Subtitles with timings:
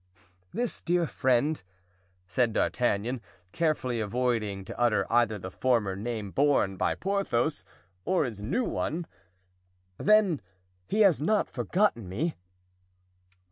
[0.51, 1.61] "This dear friend,"
[2.25, 7.63] said D'Artagnan, carefully avoiding to utter either the former name borne by Porthos
[8.03, 9.05] or his new one,
[9.99, 10.41] "then
[10.87, 12.35] he has not forgotten me?"